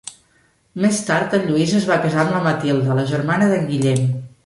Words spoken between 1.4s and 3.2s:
Lluís es va casar amb la Matilda, la